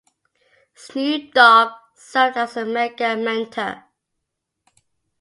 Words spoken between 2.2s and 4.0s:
as the mega mentor.